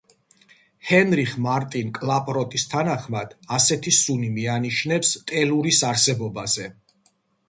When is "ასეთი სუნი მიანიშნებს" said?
3.57-5.13